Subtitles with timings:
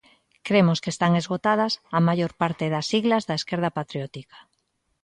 [0.47, 4.37] Cremos que están esgotadas a maior parte das siglas da esquerda patriótica.